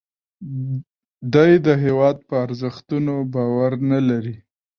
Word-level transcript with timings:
دی 1.33 1.51
د 1.65 1.67
هیواد 1.83 2.17
په 2.27 2.35
ارزښتونو 2.45 3.13
باور 3.33 3.71
نه 3.91 3.99
لري 4.09 4.35